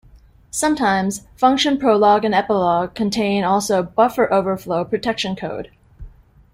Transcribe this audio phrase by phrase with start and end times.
[0.49, 5.69] Sometimes, function prologue and epilogue contain also buffer overflow protection code.